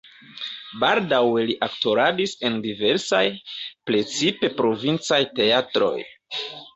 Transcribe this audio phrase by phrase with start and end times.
[0.83, 3.21] Baldaŭe li aktoradis en diversaj,
[3.91, 5.93] precipe provincaj teatroj.